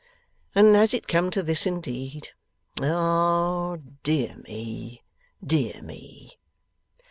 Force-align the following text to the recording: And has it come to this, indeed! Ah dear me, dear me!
And 0.55 0.75
has 0.75 0.95
it 0.95 1.07
come 1.07 1.29
to 1.29 1.43
this, 1.43 1.67
indeed! 1.67 2.29
Ah 2.81 3.77
dear 4.01 4.37
me, 4.37 5.03
dear 5.45 5.83
me! 5.83 6.39